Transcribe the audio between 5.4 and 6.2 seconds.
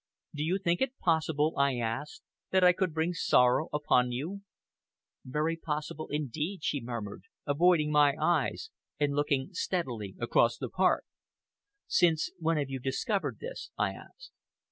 possible